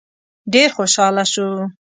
ډېر 0.53 0.69
خوشاله 0.75 1.23
شو. 1.33 1.47